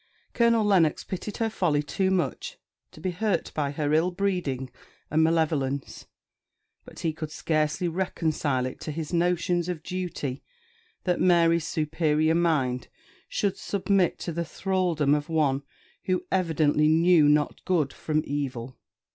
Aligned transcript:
Colonel 0.33 0.65
Lennox 0.65 1.03
pitied 1.03 1.37
her 1.37 1.49
folly 1.51 1.83
too 1.83 2.09
much 2.09 2.57
to 2.91 2.99
be 2.99 3.11
hurt 3.11 3.51
by 3.53 3.69
her 3.69 3.93
ill 3.93 4.09
breeding 4.09 4.71
and 5.11 5.23
malevolence, 5.23 6.07
but 6.85 7.01
he 7.01 7.13
could 7.13 7.29
scarcely 7.31 7.87
reconcile 7.87 8.65
it 8.65 8.81
to 8.81 8.91
his 8.91 9.13
notions 9.13 9.69
of 9.69 9.83
duty 9.83 10.41
that 11.03 11.21
Mary's 11.21 11.67
superior 11.67 12.33
mind 12.33 12.87
should 13.29 13.59
submit 13.59 14.17
to 14.17 14.31
the 14.31 14.43
thraldom 14.43 15.13
of 15.13 15.29
one 15.29 15.61
who 16.05 16.23
evidently 16.31 16.87
knew 16.87 17.29
not 17.29 17.63
good 17.63 17.93
from 17.93 18.23
evil. 18.25 18.79